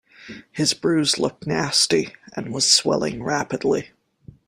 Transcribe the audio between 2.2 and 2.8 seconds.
and was